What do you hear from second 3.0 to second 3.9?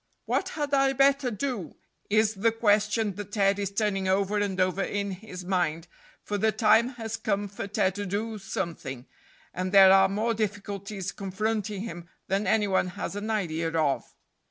that Ted is